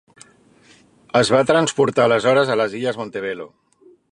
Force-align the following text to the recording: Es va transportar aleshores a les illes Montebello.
Es 1.19 1.31
va 1.35 1.41
transportar 1.51 2.07
aleshores 2.09 2.53
a 2.55 2.59
les 2.63 2.77
illes 2.81 2.99
Montebello. 3.03 3.47